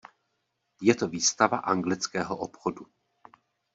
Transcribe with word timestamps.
Je 0.81 0.95
to 0.95 1.07
výstava 1.07 1.57
anglického 1.57 2.37
obchodu. 2.37 2.85